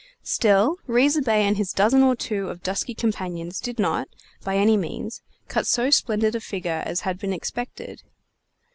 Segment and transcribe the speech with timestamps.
[0.23, 4.07] Still Riza Bey and his dozen or two of dusky companions did not,
[4.43, 8.01] by any means, cut so splendid a figure as had been expected.